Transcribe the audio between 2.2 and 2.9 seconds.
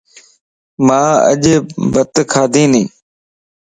کادينيَ